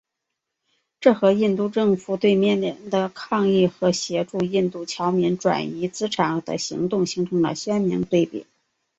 [0.99, 8.47] 这和印度政府对缅甸的抗议和协助印度侨民转移资产的行动形成了鲜明对比。